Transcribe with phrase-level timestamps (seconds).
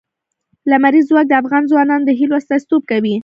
[0.71, 3.15] لمریز ځواک د افغان ځوانانو د هیلو استازیتوب کوي.